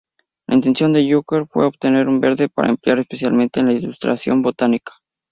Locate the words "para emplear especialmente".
2.49-3.59